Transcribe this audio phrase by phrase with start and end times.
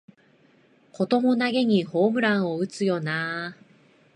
[0.93, 3.57] こともなげにホームラン打つよなあ